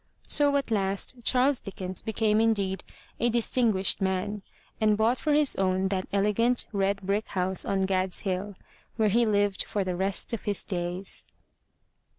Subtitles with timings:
[0.27, 2.83] So, at last, Charles Dickens became indeed
[3.19, 4.41] a distinquished man,"
[4.81, 8.55] and bought for his own that elegant, red brick house on Gad's Hill,
[8.95, 11.27] where he lived for the rest of his days.